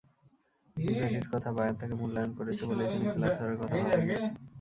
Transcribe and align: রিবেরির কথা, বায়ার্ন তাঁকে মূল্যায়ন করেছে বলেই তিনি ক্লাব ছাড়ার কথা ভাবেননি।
রিবেরির 0.75 1.25
কথা, 1.31 1.49
বায়ার্ন 1.55 1.77
তাঁকে 1.79 1.95
মূল্যায়ন 2.01 2.31
করেছে 2.37 2.63
বলেই 2.69 2.87
তিনি 2.93 3.05
ক্লাব 3.13 3.31
ছাড়ার 3.37 3.57
কথা 3.59 3.73
ভাবেননি। 3.79 4.15